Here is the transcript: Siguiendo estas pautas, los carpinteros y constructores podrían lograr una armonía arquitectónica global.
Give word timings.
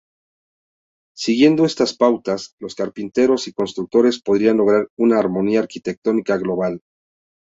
Siguiendo 1.15 1.63
estas 1.63 1.95
pautas, 1.95 2.55
los 2.57 2.73
carpinteros 2.73 3.47
y 3.47 3.53
constructores 3.53 4.19
podrían 4.19 4.57
lograr 4.57 4.87
una 4.97 5.19
armonía 5.19 5.59
arquitectónica 5.59 6.37
global. 6.37 6.81